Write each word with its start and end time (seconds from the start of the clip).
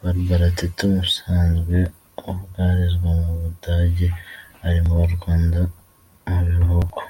Barbara 0.00 0.46
Teta 0.56 0.80
ubusanzwe 0.90 1.76
ubarizwa 2.30 3.10
mu 3.22 3.32
Budage, 3.40 4.08
ari 4.66 4.80
mu 4.86 4.94
Rwanda 5.14 5.60
mu 6.26 6.38
biruhuko. 6.46 7.00